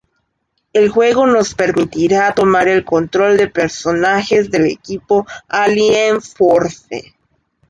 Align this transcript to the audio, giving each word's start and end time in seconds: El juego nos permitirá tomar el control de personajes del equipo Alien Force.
El 0.73 0.89
juego 0.89 1.27
nos 1.27 1.53
permitirá 1.53 2.33
tomar 2.33 2.67
el 2.67 2.83
control 2.83 3.37
de 3.37 3.47
personajes 3.47 4.49
del 4.49 4.65
equipo 4.65 5.27
Alien 5.47 6.19
Force. 6.23 7.13